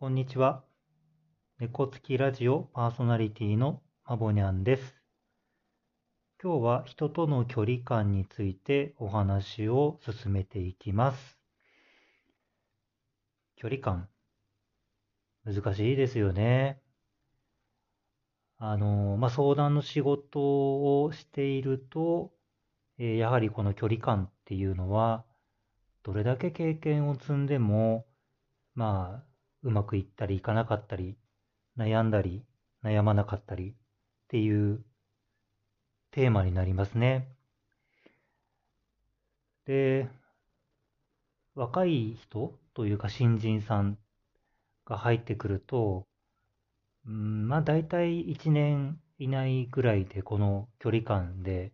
[0.00, 0.64] こんにちは。
[1.58, 4.94] 猫つきラジオパーソナリティのまぼにゃんです。
[6.42, 11.38] 今日は人との距離感についてお話を進めていきます。
[13.56, 14.08] 距離感。
[15.44, 16.80] 難しいですよね。
[18.56, 22.32] あの、まあ、相談の仕事をしていると、
[22.96, 25.26] え、やはりこの距離感っていうのは、
[26.02, 28.06] どれだけ経験を積んでも、
[28.74, 29.29] まあ、
[29.62, 31.16] うまくいったりいかなかったり、
[31.76, 32.44] 悩んだり、
[32.82, 33.74] 悩まなかったりっ
[34.28, 34.84] ていう
[36.10, 37.28] テーマになりますね。
[39.66, 40.08] で、
[41.54, 43.98] 若い人というか新人さん
[44.86, 46.06] が入ってくると、
[47.06, 51.72] うん、まあ大体1年以内ぐらいでこの距離感で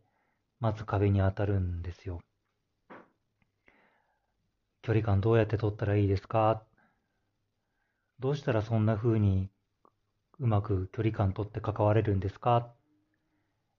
[0.60, 2.20] まず壁に当たるんですよ。
[4.82, 6.62] 距離感どうやって取ったらいいですか？
[8.18, 9.50] どうしたらそんな風に
[10.38, 12.72] うまく距離感取って関われるんですか？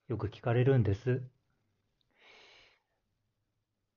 [0.08, 1.22] よく聞かれるんです。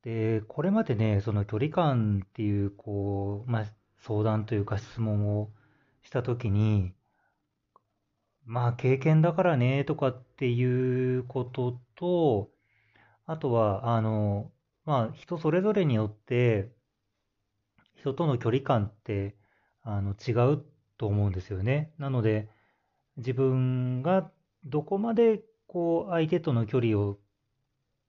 [0.02, 3.66] で、これまでね、その距離感っていう、こう、まあ、
[3.98, 5.50] 相談というか質問を
[6.02, 6.94] したときに、
[8.46, 12.50] まあ、経験だからね、とかっていうことと、
[13.26, 14.50] あとは、あの、
[14.86, 16.72] まあ、人それぞれによって、
[17.96, 19.36] 人との距離感って
[19.92, 20.64] あの違う
[20.98, 21.92] と思うんですよね。
[21.98, 22.48] なので
[23.16, 24.30] 自分が
[24.64, 27.18] どこまでこう相手との距離を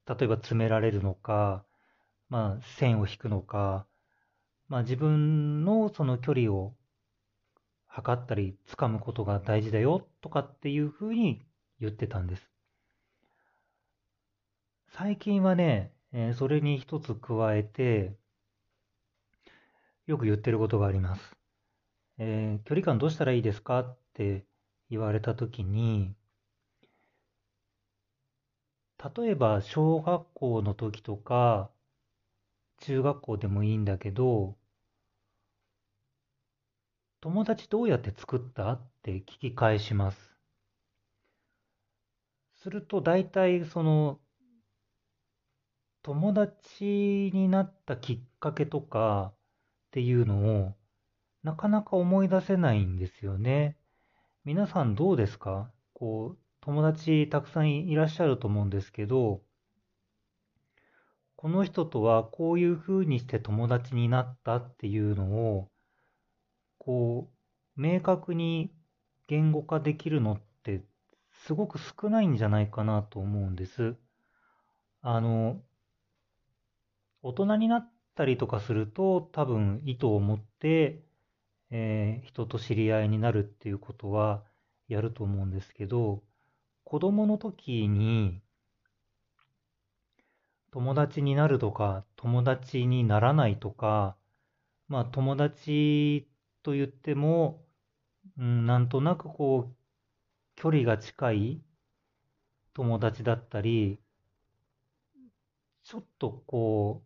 [0.08, 1.64] 例えば詰められるのか、
[2.30, 3.88] まあ、線を引くのか、
[4.68, 6.74] まあ、自分のその距離を
[7.88, 11.46] 測ったり掴むことが大事だよとかっていうふうに
[11.80, 12.50] 言ってたんです。
[14.94, 18.14] 最近はね、えー、それに一つ加えて、
[20.06, 21.41] よく言ってることがあります。
[22.17, 24.45] えー、距離感どうしたらいいですかって
[24.90, 26.16] 言われたときに、
[29.16, 31.72] 例えば小学校の時とか、
[32.80, 34.58] 中学校でもいいんだけど、
[37.22, 40.31] 友達どうやって作ったって聞き返します。
[42.62, 44.19] すると大体その
[46.03, 49.38] 友達になったきっかけとかっ
[49.91, 50.74] ていうのを
[51.44, 53.78] なかなか思い出せないんですよね。
[54.46, 55.72] 皆さんどうですか？
[55.94, 59.41] こう、友達たくさんいらっしゃると思うんですけど、
[61.35, 65.25] この人とはこういうふうにして友達になったっていうの
[65.56, 65.72] を、
[66.78, 67.31] こ
[67.78, 68.72] う、明確に
[69.28, 70.84] 言語化できるのって
[71.31, 73.96] すごく少ないんじゃないかなと思うんです。
[75.01, 75.62] あの、
[77.24, 81.01] 大人になったりとかすると多分意図を持って
[81.72, 84.44] えー、人と知り合いになるっていうことは
[84.88, 86.22] やると思うんですけど、
[86.84, 88.42] 子供の時に
[90.72, 94.16] 友達になるとか、友達にならないとか、
[94.88, 96.30] まあ友達
[96.64, 97.64] と言っても、
[98.38, 99.76] うん、なんとなくこう、
[100.56, 101.62] 距離が近い
[102.74, 104.00] 友達だったり、
[105.84, 107.04] ちょっとこ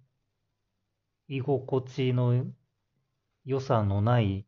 [1.30, 2.46] う、居心地の
[3.46, 4.46] 良さのない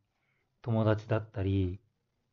[0.68, 1.80] 友達だったり、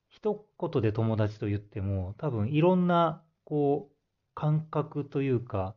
[0.09, 3.95] 一言で友達と言っても、多分いろんな、こう、
[4.35, 5.77] 感覚というか、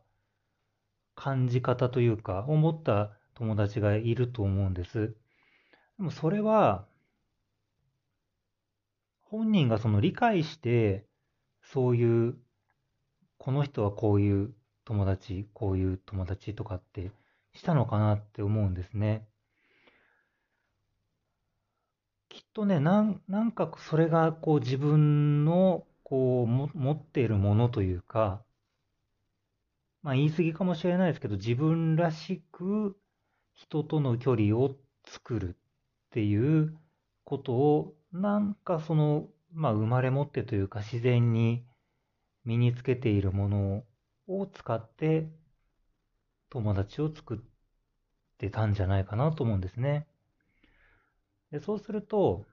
[1.14, 5.14] 感じ方というか、思った友達がいると思うんです。
[5.98, 6.88] でもそれは、
[9.22, 11.06] 本人がその理解して、
[11.62, 12.36] そういう、
[13.36, 14.52] この人はこういう
[14.84, 17.12] 友達、こういう友達とかって
[17.52, 19.28] したのかなって思うんですね。
[22.28, 28.44] きっとね、なん、なんかそれがこう自分のこうも持っているものというか、
[30.02, 32.98] まあ言い過ぎかもしれないですけど、自分らしく
[33.54, 34.74] 人との距離を
[35.06, 35.58] 作るっ
[36.10, 36.76] ていう
[37.24, 41.64] ことを、なんかその、まあ生まれ持ってというか自然に
[42.44, 43.84] 身につけているもの
[44.28, 45.28] を使って
[46.50, 47.38] 友達を作っ
[48.38, 50.06] てたんじゃないかなと思うんですね。
[51.50, 52.46] でそうすると、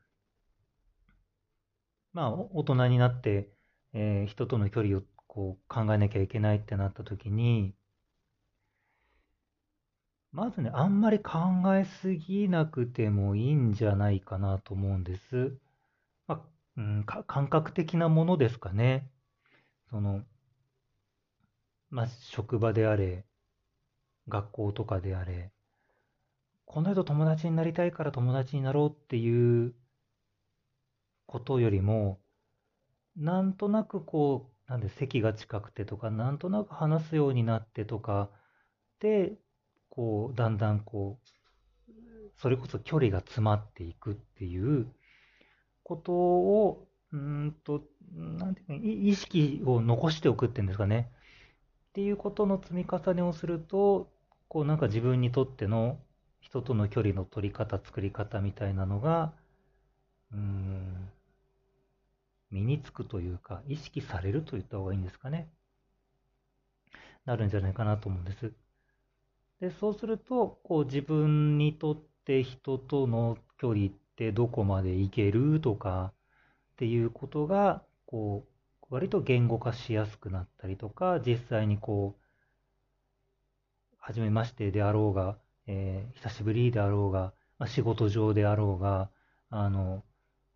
[2.13, 3.51] まあ、大人になって、
[3.93, 7.75] えー、人との距離をこう考えなきゃいけないってなった時に、
[10.31, 11.39] まずね、あんまり考
[11.75, 15.57] えすぎなくてもいいんじゃないかなと思うんです。
[16.27, 16.41] まあ、
[16.77, 19.09] うん、感覚的なものですかね。
[19.89, 20.23] その、
[21.89, 23.25] まあ、職場であれ、
[24.27, 25.51] 学校とかであれ、
[26.65, 29.73] この人友達になりたいから友達になろうっていう
[31.25, 32.19] ことよりも、
[33.15, 38.29] なんとなくこう、なんで席が近くてとか、なんとなく話すようになってとか、
[38.99, 39.33] で、
[39.89, 41.91] こう、だんだんこう、
[42.37, 44.87] それこそ距離が詰まっていくっていう
[45.83, 51.11] ことを、うんと、なんていうか、意識を残しておくっていうんですかね。
[51.89, 54.11] っていうことの積み重ねをすると、
[54.49, 55.97] こうなんか自分にとっての
[56.45, 59.33] 人との距離の取り方、作り方みたいなのが、
[60.31, 61.09] うん、
[62.51, 65.49] 身につくというか、意識されると言った方がいいんですかね。
[67.25, 68.53] なるんじゃないかなと思うんです。
[69.59, 76.13] で、そうすると、こう自分にとって人との距離ってどこまでいけるとか
[76.73, 82.25] っていうことが、こう、割と言語化しやすくなったりとか、実際にこう、
[83.97, 89.09] 初めましてであろうが、えー、久しぶりであろうが、まあ、仕事上であろうが、
[89.49, 90.03] あの、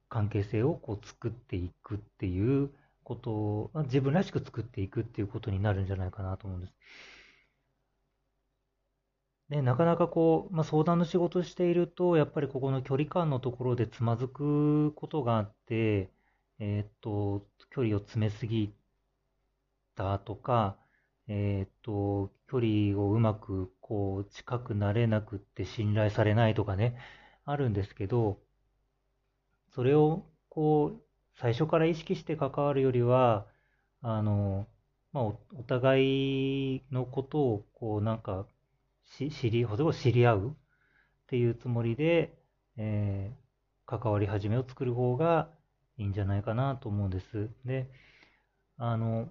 [0.09, 2.71] 関係性をこう作っていくっていう
[3.03, 6.73] ことを、自分らしく作っていくっていうことになるんじゃないかなと思うんです。
[9.49, 16.11] で、なかなかこう、まあ、相談の仕事していると、やっぱりここの距離感のところでつまずくことがあって、
[16.59, 18.73] えー、っと、距離を詰めすぎ
[19.95, 20.77] たとか、
[21.29, 26.97] えー、っと、距離をうまくこう近くなれなくって信頼されないとかね、
[27.45, 28.39] あるんですけど、
[29.73, 31.01] それをこう、
[31.39, 33.47] 最初から意識して関わるよりは、
[34.01, 34.67] あの、
[35.13, 38.45] まあ、おお互いのことを、こう、なんか、
[39.05, 40.53] し知り、ほど知り合うっ
[41.27, 42.37] ていうつもりで、
[42.77, 45.49] えー、関わり始めを作る方が
[45.97, 47.49] いいんじゃないかなと思うんです。
[47.65, 47.89] で、
[48.77, 49.29] あの、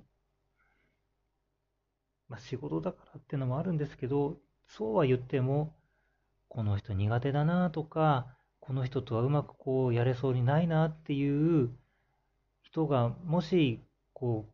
[2.28, 5.74] まあ、仕事だからっていうのもあるんですけど、そうは言っても、
[6.48, 8.26] この人苦手だなとか、
[8.60, 11.70] この人とはうまくこうやれそうにないなっていう
[12.62, 13.80] 人がもし
[14.12, 14.52] こう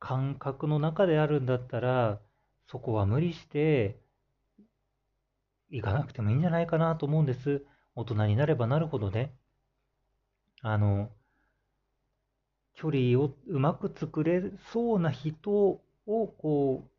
[0.00, 2.18] 感覚の中であるんだったら
[2.66, 4.00] そこは無理して
[5.70, 7.62] 行かなくてもいいんじゃないかなと思うんです。
[7.94, 9.32] 大人になればなるほどね。
[10.62, 11.10] あの、
[12.74, 14.42] 距離をうまく作れ
[14.72, 16.95] そうな人をこう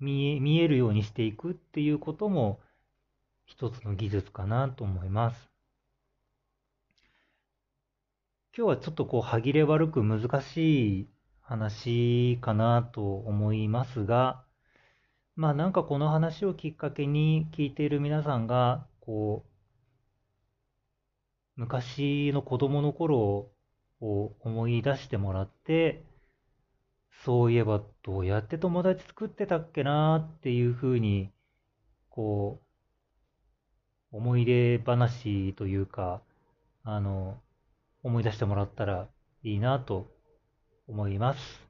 [0.00, 2.60] 見え見えるようにしていくっていうことも
[3.46, 5.50] 一つの技術かなと思います。
[8.56, 11.08] 今日はちょっとこう歯切れ悪く難しい
[11.40, 14.42] 話かなと思いますが、
[15.36, 19.50] まあなんかこの話をきっかけに聞いている皆さんが、こう、
[21.54, 23.50] 昔の子供の頃
[24.00, 26.04] を思い出してもらって、
[27.24, 31.30] そういえばどうやって友達作ってたっけなっていうふうに、
[32.10, 32.60] こ
[34.12, 36.22] う、思い出話というか、
[36.84, 37.40] あの、
[38.02, 39.08] 思い出してもらったら
[39.42, 40.06] いいなと
[40.86, 41.68] 思います。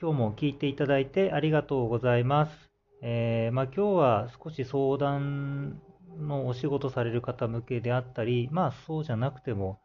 [0.00, 2.70] 今日も聞いていただいてありがとうございます。
[3.00, 5.80] えー、まあ、今日は少し相談
[6.18, 9.80] のお仕事される方向けであったり、まあそうじゃなくても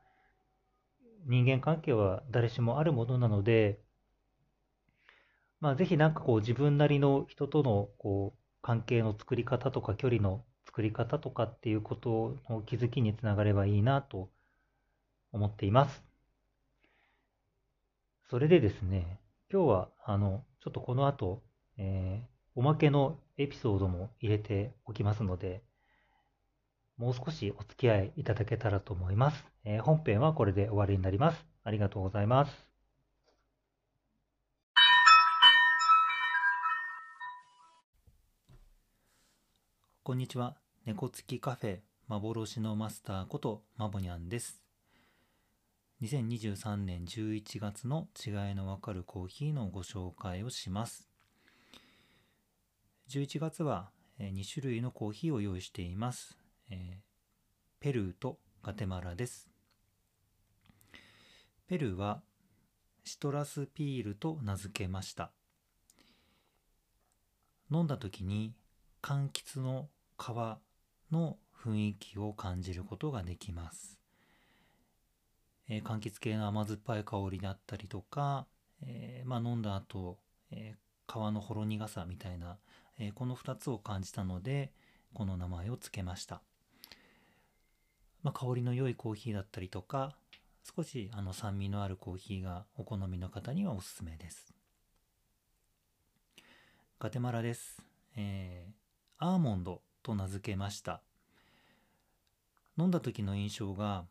[1.30, 3.80] 人間関係は誰しもあるものなので、
[5.60, 14.32] まあぜひなんかこう自分なりの人とのこう関係の作り方とか距離の作り方とかっていうことの気づきにつながればいいなと
[15.32, 16.04] 思っています。
[18.28, 19.20] それでですね、
[19.54, 21.44] 今日はあのちょっとこの後、
[21.78, 25.62] えー、おまけのエピソードも入れておきますので、
[27.00, 29.46] もう少しお付き合いいただけたらと思います。
[29.64, 31.46] えー、本編はこれで終わりになります。
[31.64, 32.52] ありがとうございます。
[40.04, 40.58] こんにちは。
[40.86, 41.80] 猫付きカフェ
[42.10, 44.62] 幻のマスターことマボニャンです。
[46.02, 51.08] 2023年11月の違いのわかるコーヒーのご紹介をします。
[53.10, 56.38] 11月は2種類のコーヒーを用意しています。
[56.70, 57.00] え
[57.80, 59.50] ペルーとガテマラです。
[61.68, 62.22] ペルーは
[63.04, 65.32] シトラスピールと名付けました。
[67.72, 68.54] 飲んだ時に
[69.02, 70.28] 柑橘の皮
[71.12, 74.00] の雰囲気を感じることができます。
[75.68, 78.48] えー、柑橘系の甘酸っぱい香りだったりとか、
[78.82, 80.18] えー、まあ、飲んだ後、
[80.52, 82.58] えー、皮のほろ苦さみたいな、
[82.98, 84.74] えこの2つを感じたので
[85.14, 86.42] この名前を付けました、
[88.24, 90.16] まあ、香りの良いコーヒーだったりとか
[90.76, 94.54] 少しあの酸味のあるコーヒーがお好みの方にはおすすめです。
[97.00, 97.82] ガテマラです、
[98.18, 101.02] えー、アーモンドと名付けました。
[102.78, 104.06] 飲んだ時の印象が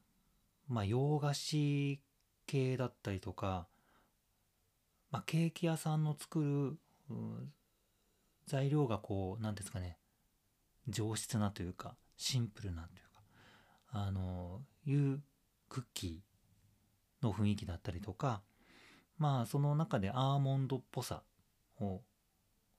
[0.68, 2.00] まあ、洋菓子
[2.46, 3.66] 系だったりとか、
[5.10, 7.16] まあ、ケーキ屋さんの作る
[8.46, 9.96] 材料がこう何ですかね
[10.86, 13.07] 上質なというかシンプルなという
[13.90, 15.20] あのいう
[15.68, 18.42] クッキーの雰囲気だったりとか
[19.18, 21.22] まあその中でアーモンドっぽさ
[21.80, 22.00] を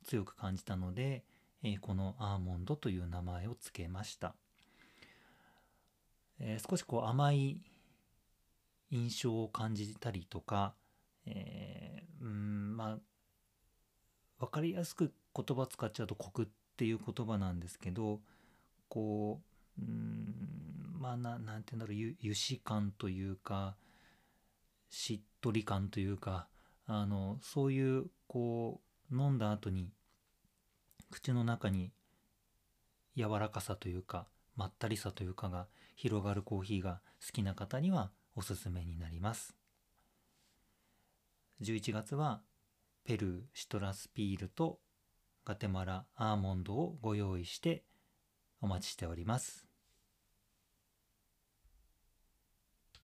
[0.05, 1.23] 強く感じたので、
[1.61, 4.33] え、このアーモンドという名前を付けました、
[6.39, 7.61] え、少しこう甘い
[8.91, 10.73] 印象を感じたりとか、
[11.25, 12.97] えー、うんまあ
[14.39, 16.47] 分かりやすく言葉使っちゃうとコクっ
[16.77, 18.21] ていう言葉なんですけど
[18.87, 19.41] こ
[19.77, 23.75] ううんまあななんて言うんだろう油脂感というか
[24.89, 26.47] しっとり感というか
[26.85, 29.91] あのそういうこう飲んだ後に
[31.09, 31.91] 口の中に
[33.15, 39.55] 柔らかさというかまったりさというかが広がるコーヒーが好きな方にはおすすめになります。
[41.61, 42.41] 11月は
[43.05, 44.79] ペルーシトラスピールと
[45.45, 47.83] ガテマラアーモンドをご用意して
[48.61, 49.68] お待ちしております。